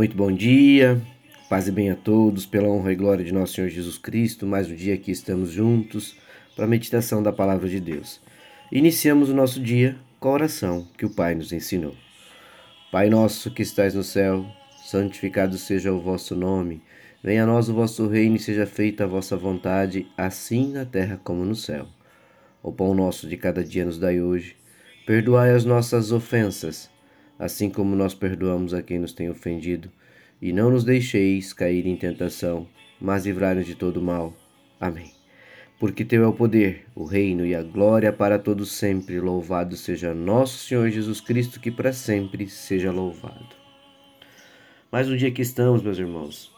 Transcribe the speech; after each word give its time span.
Muito 0.00 0.16
bom 0.16 0.32
dia, 0.32 0.98
paz 1.50 1.68
e 1.68 1.70
bem 1.70 1.90
a 1.90 1.94
todos, 1.94 2.46
pela 2.46 2.66
honra 2.66 2.90
e 2.90 2.96
glória 2.96 3.22
de 3.22 3.34
nosso 3.34 3.52
Senhor 3.52 3.68
Jesus 3.68 3.98
Cristo. 3.98 4.46
Mais 4.46 4.66
um 4.66 4.74
dia 4.74 4.96
que 4.96 5.10
estamos 5.10 5.50
juntos 5.50 6.16
para 6.56 6.64
a 6.64 6.66
meditação 6.66 7.22
da 7.22 7.30
palavra 7.30 7.68
de 7.68 7.78
Deus. 7.78 8.18
Iniciamos 8.72 9.28
o 9.28 9.34
nosso 9.34 9.60
dia 9.60 9.98
com 10.18 10.30
a 10.30 10.32
oração 10.32 10.88
que 10.96 11.04
o 11.04 11.10
Pai 11.10 11.34
nos 11.34 11.52
ensinou. 11.52 11.94
Pai 12.90 13.10
nosso 13.10 13.50
que 13.50 13.60
estais 13.60 13.94
no 13.94 14.02
céu, 14.02 14.46
santificado 14.82 15.58
seja 15.58 15.92
o 15.92 16.00
vosso 16.00 16.34
nome. 16.34 16.80
Venha 17.22 17.42
a 17.42 17.46
nós 17.46 17.68
o 17.68 17.74
vosso 17.74 18.08
reino 18.08 18.36
e 18.36 18.40
seja 18.40 18.64
feita 18.64 19.04
a 19.04 19.06
vossa 19.06 19.36
vontade, 19.36 20.06
assim 20.16 20.72
na 20.72 20.86
terra 20.86 21.20
como 21.22 21.44
no 21.44 21.54
céu. 21.54 21.86
O 22.62 22.72
pão 22.72 22.94
nosso 22.94 23.28
de 23.28 23.36
cada 23.36 23.62
dia 23.62 23.84
nos 23.84 23.98
dai 23.98 24.18
hoje. 24.18 24.56
Perdoai 25.04 25.50
as 25.50 25.66
nossas 25.66 26.10
ofensas 26.10 26.88
assim 27.40 27.70
como 27.70 27.96
nós 27.96 28.12
perdoamos 28.12 28.74
a 28.74 28.82
quem 28.82 28.98
nos 28.98 29.14
tem 29.14 29.30
ofendido, 29.30 29.90
e 30.42 30.52
não 30.52 30.70
nos 30.70 30.84
deixeis 30.84 31.54
cair 31.54 31.86
em 31.86 31.96
tentação, 31.96 32.68
mas 33.00 33.24
livrai-nos 33.24 33.64
de 33.64 33.74
todo 33.74 34.02
mal. 34.02 34.36
Amém. 34.78 35.10
Porque 35.78 36.04
teu 36.04 36.22
é 36.22 36.26
o 36.26 36.34
poder, 36.34 36.84
o 36.94 37.04
reino 37.04 37.46
e 37.46 37.54
a 37.54 37.62
glória 37.62 38.12
para 38.12 38.38
todos 38.38 38.72
sempre. 38.72 39.18
Louvado 39.18 39.74
seja 39.74 40.12
nosso 40.12 40.58
Senhor 40.58 40.90
Jesus 40.90 41.22
Cristo, 41.22 41.58
que 41.58 41.70
para 41.70 41.94
sempre 41.94 42.46
seja 42.46 42.92
louvado. 42.92 43.56
Mais 44.92 45.08
um 45.08 45.16
dia 45.16 45.30
que 45.30 45.40
estamos, 45.40 45.82
meus 45.82 45.98
irmãos, 45.98 46.52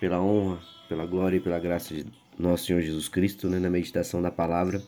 pela 0.00 0.20
honra, 0.20 0.58
pela 0.88 1.06
glória 1.06 1.36
e 1.36 1.40
pela 1.40 1.60
graça 1.60 1.94
de 1.94 2.06
nosso 2.36 2.66
Senhor 2.66 2.82
Jesus 2.82 3.06
Cristo, 3.06 3.48
né, 3.48 3.60
na 3.60 3.70
meditação 3.70 4.20
da 4.20 4.32
palavra. 4.32 4.82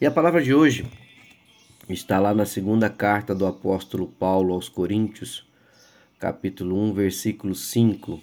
E 0.00 0.06
a 0.06 0.10
palavra 0.10 0.42
de 0.42 0.54
hoje 0.54 0.86
Está 1.92 2.20
lá 2.20 2.32
na 2.32 2.46
segunda 2.46 2.88
carta 2.88 3.34
do 3.34 3.44
apóstolo 3.44 4.06
Paulo 4.06 4.54
aos 4.54 4.68
Coríntios, 4.68 5.44
capítulo 6.20 6.80
1, 6.84 6.92
versículo 6.92 7.52
5. 7.52 8.22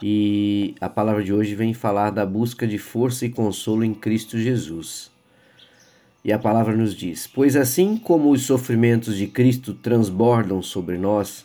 E 0.00 0.76
a 0.80 0.88
palavra 0.88 1.24
de 1.24 1.32
hoje 1.32 1.56
vem 1.56 1.74
falar 1.74 2.10
da 2.10 2.24
busca 2.24 2.68
de 2.68 2.78
força 2.78 3.26
e 3.26 3.28
consolo 3.28 3.82
em 3.82 3.92
Cristo 3.92 4.38
Jesus. 4.38 5.10
E 6.24 6.32
a 6.32 6.38
palavra 6.38 6.76
nos 6.76 6.94
diz: 6.94 7.26
Pois 7.26 7.56
assim 7.56 7.96
como 7.96 8.30
os 8.30 8.42
sofrimentos 8.42 9.16
de 9.16 9.26
Cristo 9.26 9.74
transbordam 9.74 10.62
sobre 10.62 10.96
nós, 10.96 11.44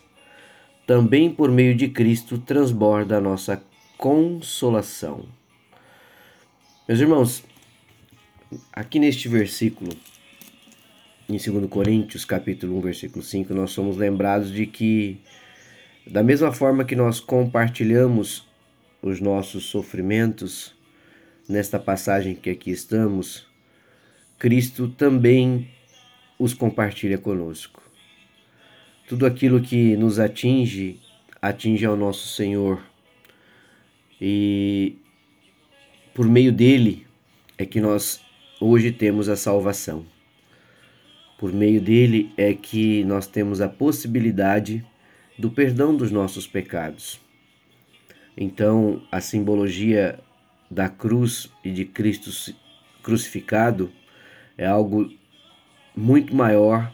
também 0.85 1.33
por 1.33 1.49
meio 1.49 1.75
de 1.75 1.87
Cristo 1.87 2.37
transborda 2.37 3.17
a 3.17 3.21
nossa 3.21 3.63
consolação. 3.97 5.25
Meus 6.87 6.99
irmãos, 6.99 7.43
aqui 8.71 8.99
neste 8.99 9.27
versículo 9.27 9.89
em 11.27 11.37
2 11.37 11.67
Coríntios, 11.69 12.23
capítulo 12.23 12.77
1, 12.77 12.81
versículo 12.81 13.23
5, 13.23 13.53
nós 13.53 13.71
somos 13.71 13.97
lembrados 13.97 14.51
de 14.51 14.67
que, 14.67 15.17
da 16.05 16.21
mesma 16.21 16.51
forma 16.51 16.85
que 16.85 16.95
nós 16.95 17.19
compartilhamos 17.19 18.47
os 19.01 19.19
nossos 19.19 19.65
sofrimentos, 19.65 20.75
nesta 21.49 21.79
passagem 21.79 22.35
que 22.35 22.49
aqui 22.49 22.69
estamos, 22.69 23.47
Cristo 24.37 24.87
também 24.87 25.67
os 26.37 26.53
compartilha 26.53 27.17
conosco. 27.17 27.81
Tudo 29.07 29.25
aquilo 29.25 29.61
que 29.61 29.95
nos 29.97 30.19
atinge, 30.19 30.99
atinge 31.41 31.85
ao 31.85 31.95
nosso 31.95 32.27
Senhor. 32.27 32.83
E 34.21 34.97
por 36.13 36.27
meio 36.27 36.51
dele 36.51 37.05
é 37.57 37.65
que 37.65 37.79
nós 37.79 38.21
hoje 38.59 38.91
temos 38.91 39.27
a 39.29 39.35
salvação. 39.35 40.14
Por 41.45 41.53
meio 41.53 41.79
dele 41.79 42.33
é 42.35 42.55
que 42.55 43.03
nós 43.03 43.27
temos 43.27 43.61
a 43.61 43.69
possibilidade 43.69 44.83
do 45.37 45.51
perdão 45.51 45.95
dos 45.95 46.09
nossos 46.09 46.47
pecados. 46.47 47.21
Então, 48.35 49.03
a 49.11 49.21
simbologia 49.21 50.19
da 50.71 50.89
cruz 50.89 51.47
e 51.63 51.69
de 51.69 51.85
Cristo 51.85 52.31
crucificado 53.03 53.91
é 54.57 54.65
algo 54.65 55.07
muito 55.95 56.35
maior 56.35 56.91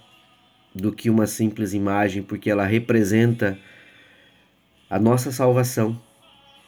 do 0.75 0.91
que 0.91 1.09
uma 1.09 1.27
simples 1.27 1.71
imagem, 1.71 2.21
porque 2.21 2.51
ela 2.51 2.65
representa 2.65 3.57
a 4.89 4.99
nossa 4.99 5.31
salvação, 5.31 5.97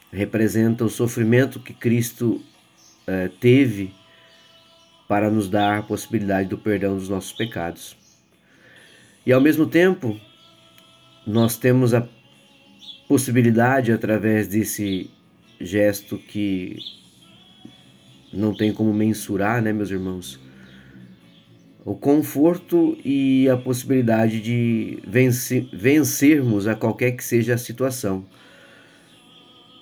representa 0.10 0.86
o 0.86 0.90
sofrimento 0.90 1.60
que 1.60 1.74
Cristo 1.74 2.42
eh, 3.06 3.30
teve 3.42 3.94
para 5.08 5.30
nos 5.30 5.50
dar 5.50 5.80
a 5.80 5.84
possibilidade 5.84 6.50
do 6.50 6.58
perdão 6.58 6.96
dos 6.96 7.10
nossos 7.10 7.34
pecados. 7.34 7.96
E 9.26 9.32
ao 9.32 9.42
mesmo 9.42 9.66
tempo, 9.66 10.20
nós 11.26 11.58
temos 11.58 11.94
a 11.94 12.08
possibilidade, 13.08 13.92
através 13.92 14.48
desse 14.48 15.10
gesto 15.60 16.18
que 16.18 16.78
não 18.34 18.54
tem 18.54 18.74
como 18.74 18.94
mensurar, 18.94 19.62
né, 19.62 19.72
meus 19.72 19.92
irmãos? 19.92 20.40
O 21.86 21.96
conforto 21.96 22.98
e 23.04 23.48
a 23.50 23.58
possibilidade 23.58 24.42
de 24.42 25.00
vencer, 25.06 25.70
vencermos 25.74 26.66
a 26.66 26.76
qualquer 26.76 27.12
que 27.12 27.24
seja 27.24 27.54
a 27.54 27.58
situação 27.58 28.26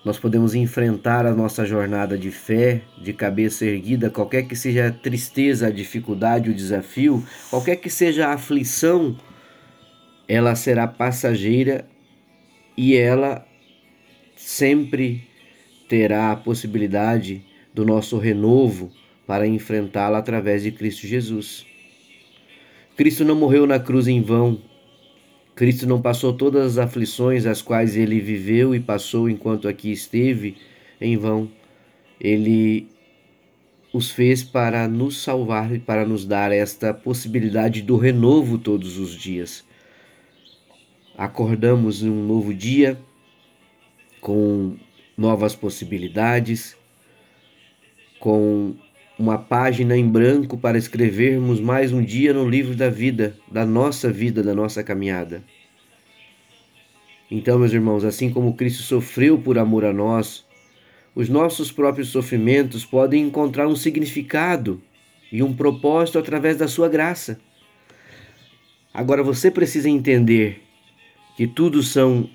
nós 0.04 0.18
podemos 0.18 0.56
enfrentar 0.56 1.26
a 1.26 1.36
nossa 1.36 1.66
jornada 1.66 2.18
de 2.18 2.32
fé, 2.32 2.82
de 3.00 3.14
cabeça 3.14 3.66
erguida, 3.66 4.10
qualquer 4.10 4.48
que 4.48 4.56
seja 4.56 4.88
a 4.88 4.92
tristeza, 4.92 5.68
a 5.68 5.72
dificuldade, 5.72 6.50
o 6.50 6.54
desafio, 6.54 7.24
qualquer 7.50 7.76
que 7.76 7.90
seja 7.90 8.28
a 8.28 8.34
aflição, 8.34 9.16
ela 10.28 10.56
será 10.56 10.88
passageira 10.88 11.86
e 12.76 12.96
ela 12.96 13.46
sempre 14.36 15.28
terá 15.88 16.32
a 16.32 16.36
possibilidade 16.36 17.46
do 17.74 17.86
nosso 17.86 18.18
renovo 18.18 18.92
para 19.28 19.46
enfrentá-la 19.46 20.18
através 20.18 20.64
de 20.64 20.72
Cristo 20.72 21.06
Jesus. 21.06 21.66
Cristo 22.98 23.24
não 23.24 23.36
morreu 23.36 23.68
na 23.68 23.80
cruz 23.80 24.08
em 24.08 24.22
vão, 24.22 24.62
Cristo 25.56 25.86
não 25.86 26.02
passou 26.02 26.34
todas 26.34 26.78
as 26.78 26.86
aflições 26.86 27.46
as 27.46 27.62
quais 27.62 27.96
ele 27.96 28.20
viveu 28.20 28.74
e 28.74 28.80
passou 28.80 29.30
enquanto 29.30 29.68
aqui 29.68 29.92
esteve 29.92 30.58
em 31.00 31.18
vão. 31.18 31.50
Ele 32.20 32.88
os 33.94 34.10
fez 34.10 34.44
para 34.44 34.88
nos 34.88 35.22
salvar 35.22 35.74
e 35.74 35.80
para 35.80 36.06
nos 36.06 36.26
dar 36.26 36.52
esta 36.52 36.94
possibilidade 36.94 37.82
do 37.82 37.98
renovo 37.98 38.58
todos 38.58 38.98
os 38.98 39.14
dias. 39.14 39.66
Acordamos 41.18 42.02
num 42.02 42.26
novo 42.26 42.54
dia 42.54 42.98
com 44.22 44.78
novas 45.18 45.56
possibilidades, 45.56 46.78
com 48.20 48.76
uma 49.22 49.38
página 49.38 49.96
em 49.96 50.10
branco 50.10 50.58
para 50.58 50.80
escrevermos 50.80 51.60
mais 51.60 51.94
um 51.94 52.04
dia 52.04 52.34
no 52.34 52.50
livro 52.50 52.76
da 52.76 52.90
vida, 52.90 53.36
da 53.52 53.64
nossa 53.64 54.12
vida, 54.12 54.42
da 54.42 54.56
nossa 54.56 54.84
caminhada. 54.84 55.44
Então, 57.30 57.60
meus 57.60 57.72
irmãos, 57.72 58.04
assim 58.04 58.32
como 58.32 58.56
Cristo 58.56 58.82
sofreu 58.82 59.38
por 59.38 59.60
amor 59.60 59.86
a 59.86 59.94
nós, 59.94 60.44
os 61.14 61.30
nossos 61.30 61.72
próprios 61.72 62.08
sofrimentos 62.10 62.84
podem 62.84 63.22
encontrar 63.24 63.68
um 63.68 63.76
significado 63.76 64.82
e 65.32 65.44
um 65.44 65.54
propósito 65.54 66.18
através 66.18 66.58
da 66.58 66.68
sua 66.68 66.90
graça. 66.90 67.40
Agora 68.92 69.22
você 69.22 69.52
precisa 69.52 69.88
entender 69.88 70.64
que 71.38 71.46
tudo 71.46 71.84
são 71.84 72.28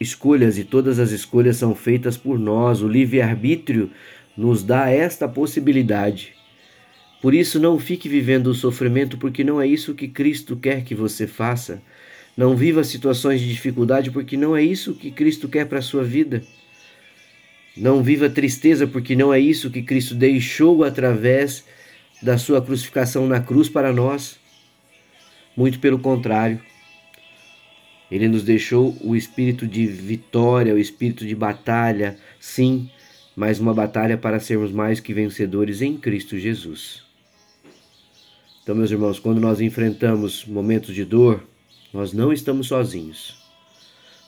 escolhas 0.00 0.58
e 0.58 0.64
todas 0.64 0.98
as 0.98 1.12
escolhas 1.12 1.56
são 1.56 1.72
feitas 1.72 2.16
por 2.16 2.36
nós. 2.36 2.82
O 2.82 2.88
livre-arbítrio 2.88 3.92
nos 4.36 4.62
dá 4.62 4.90
esta 4.90 5.26
possibilidade. 5.28 6.34
Por 7.22 7.34
isso, 7.34 7.58
não 7.58 7.78
fique 7.78 8.08
vivendo 8.08 8.48
o 8.48 8.54
sofrimento, 8.54 9.16
porque 9.16 9.42
não 9.42 9.60
é 9.60 9.66
isso 9.66 9.94
que 9.94 10.06
Cristo 10.06 10.56
quer 10.56 10.84
que 10.84 10.94
você 10.94 11.26
faça. 11.26 11.82
Não 12.36 12.54
viva 12.54 12.84
situações 12.84 13.40
de 13.40 13.48
dificuldade, 13.48 14.10
porque 14.10 14.36
não 14.36 14.54
é 14.54 14.62
isso 14.62 14.94
que 14.94 15.10
Cristo 15.10 15.48
quer 15.48 15.66
para 15.66 15.78
a 15.78 15.82
sua 15.82 16.04
vida. 16.04 16.42
Não 17.76 18.02
viva 18.02 18.28
tristeza, 18.28 18.86
porque 18.86 19.16
não 19.16 19.32
é 19.32 19.40
isso 19.40 19.70
que 19.70 19.82
Cristo 19.82 20.14
deixou 20.14 20.84
através 20.84 21.64
da 22.22 22.36
sua 22.36 22.60
crucificação 22.60 23.26
na 23.26 23.40
cruz 23.40 23.68
para 23.68 23.92
nós. 23.92 24.38
Muito 25.56 25.78
pelo 25.78 25.98
contrário. 25.98 26.60
Ele 28.10 28.28
nos 28.28 28.44
deixou 28.44 28.96
o 29.00 29.16
espírito 29.16 29.66
de 29.66 29.86
vitória, 29.86 30.74
o 30.74 30.78
espírito 30.78 31.26
de 31.26 31.34
batalha, 31.34 32.16
sim, 32.38 32.88
mas 33.36 33.60
uma 33.60 33.74
batalha 33.74 34.16
para 34.16 34.40
sermos 34.40 34.72
mais 34.72 34.98
que 34.98 35.12
vencedores 35.12 35.82
em 35.82 35.98
Cristo 35.98 36.38
Jesus. 36.38 37.04
Então, 38.62 38.74
meus 38.74 38.90
irmãos, 38.90 39.18
quando 39.18 39.40
nós 39.40 39.60
enfrentamos 39.60 40.46
momentos 40.46 40.94
de 40.94 41.04
dor, 41.04 41.46
nós 41.92 42.14
não 42.14 42.32
estamos 42.32 42.68
sozinhos. 42.68 43.44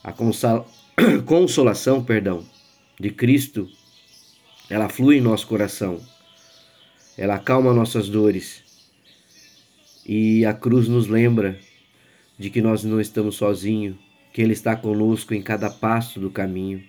A 0.04 0.12
consolação, 1.24 2.04
perdão, 2.04 2.44
de 3.00 3.10
Cristo, 3.10 3.68
ela 4.68 4.88
flui 4.88 5.16
em 5.16 5.20
nosso 5.22 5.46
coração. 5.46 6.00
Ela 7.16 7.36
acalma 7.36 7.72
nossas 7.72 8.08
dores. 8.08 8.62
E 10.06 10.44
a 10.44 10.52
cruz 10.52 10.86
nos 10.86 11.08
lembra 11.08 11.58
de 12.38 12.50
que 12.50 12.60
nós 12.60 12.84
não 12.84 13.00
estamos 13.00 13.36
sozinhos, 13.36 13.96
que 14.32 14.42
Ele 14.42 14.52
está 14.52 14.76
conosco 14.76 15.34
em 15.34 15.42
cada 15.42 15.68
passo 15.68 16.20
do 16.20 16.30
caminho, 16.30 16.84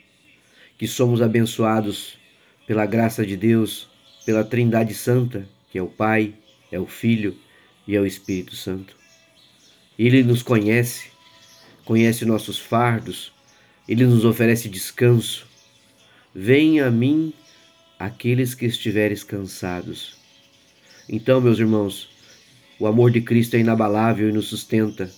que 0.79 0.87
somos 0.87 1.21
abençoados 1.21 2.17
pela 2.65 2.85
graça 2.85 3.25
de 3.25 3.35
Deus, 3.35 3.89
pela 4.25 4.45
Trindade 4.45 4.93
Santa, 4.93 5.45
que 5.69 5.77
é 5.77 5.81
o 5.81 5.87
Pai, 5.87 6.33
é 6.71 6.79
o 6.79 6.87
Filho 6.87 7.37
e 7.85 7.97
é 7.97 7.99
o 7.99 8.05
Espírito 8.05 8.55
Santo. 8.55 8.95
Ele 9.97 10.23
nos 10.23 10.41
conhece, 10.41 11.09
conhece 11.83 12.23
nossos 12.23 12.57
fardos, 12.57 13.33
ele 13.89 14.05
nos 14.05 14.23
oferece 14.23 14.69
descanso. 14.69 15.45
Venha 16.33 16.87
a 16.87 16.91
mim 16.91 17.33
aqueles 17.99 18.55
que 18.55 18.65
estiveres 18.65 19.21
cansados. 19.21 20.15
Então, 21.09 21.41
meus 21.41 21.59
irmãos, 21.59 22.07
o 22.79 22.87
amor 22.87 23.11
de 23.11 23.19
Cristo 23.19 23.55
é 23.55 23.59
inabalável 23.59 24.29
e 24.29 24.31
nos 24.31 24.47
sustenta, 24.47 25.11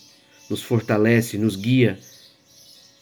nos 0.49 0.63
fortalece, 0.63 1.37
nos 1.37 1.55
guia 1.55 1.99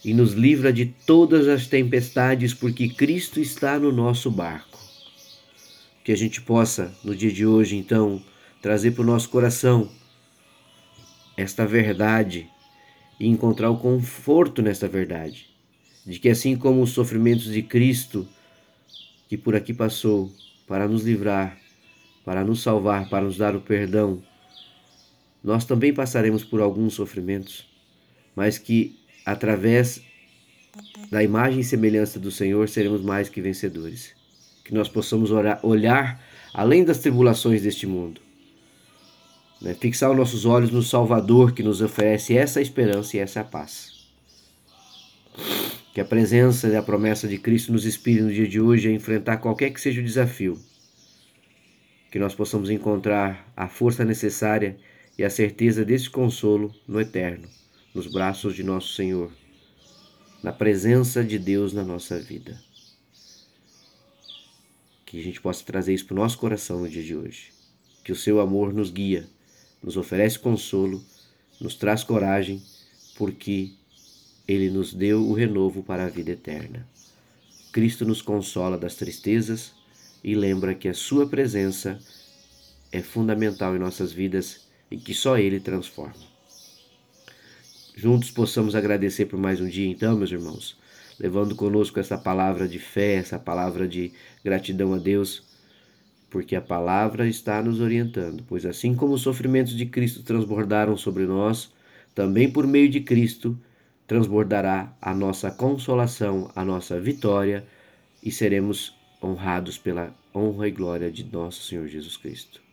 e 0.04 0.13
nos 0.13 0.34
livra 0.34 0.72
de 0.72 0.86
todas 0.86 1.48
as 1.48 1.68
tempestades, 1.68 2.54
porque 2.54 2.90
Cristo 2.90 3.40
está 3.40 3.78
no 3.80 3.92
nosso 3.92 4.31
barco. 4.31 4.80
Que 6.04 6.12
a 6.12 6.16
gente 6.16 6.42
possa, 6.42 6.94
no 7.04 7.16
dia 7.16 7.31
de 7.31 7.46
hoje, 7.46 7.75
então, 7.75 8.24
trazer 8.62 8.92
para 8.92 9.04
o 9.04 9.06
nosso 9.06 9.30
coração 9.30 9.90
esta 11.36 11.66
verdade 11.66 12.50
e 13.19 13.28
encontrar 13.28 13.69
o 13.69 13.78
conforto 13.78 14.62
nesta 14.62 14.88
verdade, 14.88 15.50
de 16.06 16.19
que 16.19 16.30
assim 16.30 16.56
como 16.56 16.81
os 16.81 16.92
sofrimentos 16.92 17.51
de 17.51 17.62
Cristo, 17.62 18.28
que 19.28 19.38
por 19.38 19.56
aqui 19.56 19.74
passou 19.74 20.31
para 20.68 20.88
nos 20.88 21.04
livrar, 21.04 21.57
para 22.25 22.44
nos 22.44 22.62
salvar, 22.62 23.10
para 23.10 23.25
nos 23.25 23.38
dar 23.38 23.56
o 23.56 23.62
perdão, 23.62 24.22
nós 25.44 25.66
também 25.66 25.94
passaremos 25.94 26.44
por 26.44 26.62
alguns 26.62 26.94
sofrimentos, 26.94 27.66
mas 28.36 28.57
que 28.57 28.99
através 29.31 30.02
da 31.12 31.24
imagem 31.24 31.60
e 31.60 31.64
semelhança 31.64 32.20
do 32.20 32.31
Senhor 32.31 32.70
seremos 32.70 33.02
mais 33.02 33.30
que 33.30 33.42
vencedores. 33.42 34.14
Que 34.64 34.74
nós 34.74 34.88
possamos 34.88 35.31
olhar 35.64 36.24
além 36.54 36.84
das 36.84 37.00
tribulações 37.00 37.64
deste 37.64 37.88
mundo 37.88 38.22
né? 39.62 39.74
Fixar 39.74 40.12
os 40.12 40.18
nossos 40.18 40.46
olhos 40.46 40.72
no 40.72 40.81
Salvador 40.81 41.54
que 41.54 41.64
nos 41.64 41.81
oferece 41.81 42.38
essa 42.38 42.62
esperança 42.62 43.18
e 43.18 43.20
essa 43.20 43.44
paz. 43.44 44.00
Que 45.94 46.02
a 46.02 46.06
presença 46.06 46.68
e 46.68 46.75
a 46.75 46.84
promessa 46.84 47.28
de 47.28 47.38
Cristo 47.38 47.72
nos 47.72 47.86
inspire 47.86 48.22
no 48.22 48.32
dia 48.32 48.48
de 48.48 48.62
hoje 48.62 48.88
a 48.88 48.92
enfrentar 48.92 49.38
qualquer 49.38 49.72
que 49.72 49.82
seja 49.82 50.02
o 50.02 50.04
desafio. 50.04 50.58
Que 52.12 52.20
nós 52.20 52.34
possamos 52.34 52.70
encontrar 52.70 53.52
a 53.56 53.68
força 53.68 54.06
necessária 54.06 54.78
e 55.18 55.24
a 55.24 55.30
certeza 55.30 55.84
desse 55.84 56.10
consolo 56.10 56.74
no 56.88 57.00
eterno, 57.00 57.48
nos 57.94 58.07
braços 58.07 58.56
de 58.56 58.63
nosso 58.63 58.94
Senhor, 58.94 59.31
na 60.44 60.51
presença 60.51 61.24
de 61.24 61.38
Deus 61.38 61.74
na 61.74 61.83
nossa 61.83 62.19
vida. 62.19 62.62
Que 65.06 65.19
a 65.19 65.24
gente 65.24 65.41
possa 65.41 65.63
trazer 65.63 65.94
isso 65.94 66.06
para 66.06 66.13
o 66.13 66.18
nosso 66.18 66.38
coração 66.38 66.81
no 66.81 66.89
dia 66.89 67.03
de 67.03 67.15
hoje. 67.15 67.51
Que 68.03 68.12
o 68.12 68.15
seu 68.15 68.39
amor 68.39 68.74
nos 68.74 68.91
guia 68.91 69.27
nos 69.81 69.97
oferece 69.97 70.38
consolo, 70.38 71.03
nos 71.59 71.75
traz 71.75 72.03
coragem, 72.03 72.62
porque 73.18 73.71
ele 74.47 74.69
nos 74.69 74.94
deu 74.94 75.21
o 75.21 75.33
renovo 75.33 75.83
para 75.83 76.06
a 76.06 76.09
vida 76.09 76.31
eterna. 76.31 76.88
Cristo 77.71 78.06
nos 78.06 78.21
consola 78.21 78.77
das 78.77 78.95
tristezas 78.95 79.74
e 80.24 80.36
lembra 80.36 80.75
que 80.75 80.88
a 80.88 80.94
Sua 80.94 81.27
presença 81.27 82.00
é 82.91 83.01
fundamental 83.01 83.75
em 83.75 83.80
nossas 83.80 84.12
vidas 84.12 84.68
e 84.89 84.97
que 84.97 85.13
só 85.13 85.38
Ele 85.38 85.59
transforma. 85.59 86.38
Juntos 88.01 88.31
possamos 88.31 88.75
agradecer 88.75 89.25
por 89.25 89.38
mais 89.38 89.60
um 89.60 89.68
dia, 89.68 89.86
então, 89.86 90.16
meus 90.16 90.31
irmãos, 90.31 90.80
levando 91.19 91.54
conosco 91.54 92.00
essa 92.00 92.18
palavra 92.18 92.66
de 92.66 92.80
fé, 92.80 93.16
essa 93.16 93.38
palavra 93.38 93.86
de 93.86 94.13
gratidão 94.42 94.94
a 94.94 94.98
Deus 94.98 95.44
porque 96.30 96.56
a 96.56 96.62
palavra 96.62 97.28
está 97.28 97.62
nos 97.62 97.81
orientando, 97.81 98.42
pois 98.48 98.66
assim 98.66 98.96
como 98.96 99.16
os 99.16 99.22
sofrimentos 99.22 99.75
de 99.75 99.86
Cristo 99.86 100.24
transbordaram 100.24 100.96
sobre 100.96 101.25
nós, 101.25 101.74
também 102.16 102.50
por 102.50 102.66
meio 102.66 102.88
de 102.88 103.01
Cristo 103.01 103.60
transbordará 104.07 104.96
a 105.01 105.13
nossa 105.13 105.51
consolação, 105.51 106.50
a 106.56 106.63
nossa 106.63 107.01
vitória 107.01 107.66
e 108.24 108.31
seremos 108.31 108.96
honrados 109.22 109.78
pela 109.78 110.16
honra 110.34 110.69
e 110.69 110.72
glória 110.72 111.12
de 111.12 111.25
nosso 111.25 111.63
Senhor 111.63 111.86
Jesus 111.90 112.16
Cristo. 112.16 112.69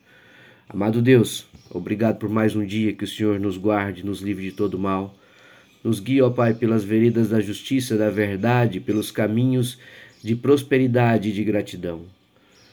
Amado 0.69 1.01
Deus, 1.01 1.47
obrigado 1.71 2.19
por 2.19 2.29
mais 2.29 2.57
um 2.57 2.67
dia 2.67 2.93
que 2.93 3.05
o 3.05 3.07
Senhor 3.07 3.39
nos 3.39 3.57
guarde, 3.57 4.05
nos 4.05 4.21
livre 4.21 4.47
de 4.47 4.51
todo 4.51 4.77
mal. 4.77 5.15
Nos 5.83 6.01
guie, 6.01 6.21
ó 6.21 6.29
Pai, 6.29 6.55
pelas 6.55 6.83
veredas 6.83 7.29
da 7.29 7.41
justiça, 7.41 7.97
da 7.97 8.11
verdade, 8.11 8.81
pelos 8.81 9.13
caminhos 9.13 9.79
de 10.25 10.35
prosperidade 10.35 11.29
e 11.29 11.33
de 11.33 11.45
gratidão. 11.45 12.03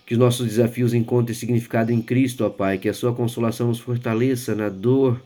Que 0.07 0.15
os 0.15 0.19
nossos 0.19 0.47
desafios 0.47 0.95
encontrem 0.95 1.35
significado 1.35 1.91
em 1.91 2.01
Cristo, 2.01 2.43
ó 2.43 2.49
Pai, 2.49 2.79
que 2.79 2.89
a 2.89 2.93
sua 2.95 3.13
consolação 3.13 3.67
nos 3.67 3.79
fortaleça 3.79 4.55
na 4.55 4.69
dor, 4.69 5.21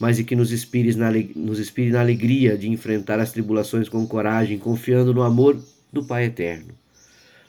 mas 0.00 0.18
e 0.18 0.24
que 0.24 0.34
nos 0.34 0.50
inspire 0.50 0.96
na, 0.96 1.10
nos 1.36 1.60
inspire 1.60 1.90
na 1.90 2.00
alegria 2.00 2.56
de 2.56 2.70
enfrentar 2.70 3.20
as 3.20 3.32
tribulações 3.32 3.86
com 3.86 4.06
coragem, 4.06 4.58
confiando 4.58 5.12
no 5.12 5.22
amor 5.22 5.62
do 5.92 6.02
Pai 6.06 6.24
eterno. 6.24 6.72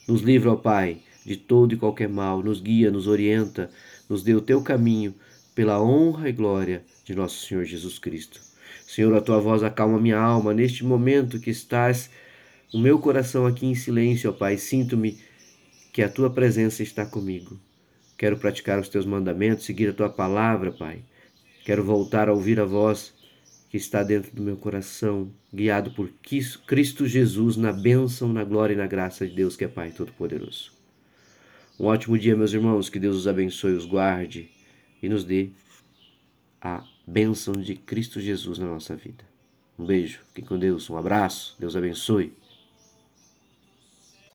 Nos 0.05 0.21
livra, 0.21 0.51
ó 0.51 0.55
Pai, 0.57 0.97
de 1.25 1.37
todo 1.37 1.73
e 1.73 1.77
qualquer 1.77 2.09
mal, 2.09 2.43
nos 2.43 2.59
guia, 2.59 2.91
nos 2.91 3.07
orienta, 3.07 3.69
nos 4.09 4.23
dê 4.23 4.33
o 4.33 4.41
teu 4.41 4.61
caminho, 4.61 5.13
pela 5.53 5.81
honra 5.81 6.29
e 6.29 6.31
glória 6.31 6.83
de 7.05 7.13
nosso 7.13 7.45
Senhor 7.45 7.63
Jesus 7.63 7.99
Cristo. 7.99 8.41
Senhor, 8.87 9.13
a 9.13 9.21
tua 9.21 9.39
voz 9.39 9.61
acalma 9.61 9.99
minha 9.99 10.17
alma 10.17 10.53
neste 10.53 10.83
momento 10.83 11.39
que 11.39 11.49
estás 11.49 12.09
o 12.73 12.79
meu 12.79 12.97
coração 12.99 13.45
aqui 13.45 13.65
em 13.65 13.75
silêncio, 13.75 14.29
ó 14.29 14.33
Pai. 14.33 14.57
Sinto-me 14.57 15.19
que 15.91 16.01
a 16.01 16.09
tua 16.09 16.29
presença 16.29 16.81
está 16.81 17.05
comigo. 17.05 17.59
Quero 18.17 18.37
praticar 18.37 18.79
os 18.79 18.89
teus 18.89 19.05
mandamentos, 19.05 19.65
seguir 19.65 19.89
a 19.89 19.93
tua 19.93 20.09
palavra, 20.09 20.71
Pai. 20.71 21.01
Quero 21.65 21.83
voltar 21.83 22.29
a 22.29 22.33
ouvir 22.33 22.59
a 22.59 22.65
voz 22.65 23.13
que 23.69 23.77
está 23.77 24.01
dentro 24.01 24.35
do 24.35 24.41
meu 24.41 24.57
coração, 24.57 25.31
guiado 25.53 25.91
por 25.91 26.09
Cristo 26.65 27.05
Jesus 27.05 27.55
na 27.57 27.71
bênção, 27.71 28.31
na 28.33 28.43
glória 28.43 28.73
e 28.73 28.77
na 28.77 28.87
graça 28.87 29.27
de 29.27 29.35
Deus, 29.35 29.55
que 29.55 29.65
é 29.65 29.67
Pai 29.67 29.91
Todo-Poderoso. 29.91 30.78
Um 31.79 31.85
ótimo 31.85 32.17
dia, 32.17 32.35
meus 32.35 32.51
irmãos, 32.51 32.89
que 32.89 32.99
Deus 32.99 33.15
os 33.15 33.27
abençoe, 33.27 33.71
os 33.71 33.85
guarde 33.85 34.49
e 35.01 35.07
nos 35.07 35.23
dê 35.23 35.51
a 36.59 36.83
bênção 37.07 37.53
de 37.53 37.73
Cristo 37.73 38.19
Jesus 38.19 38.59
na 38.59 38.67
nossa 38.67 38.97
vida. 38.97 39.23
Um 39.77 39.85
beijo, 39.85 40.19
fiquem 40.27 40.43
com 40.43 40.59
Deus, 40.59 40.89
um 40.89 40.97
abraço, 40.97 41.55
Deus 41.57 41.77
abençoe. 41.77 42.33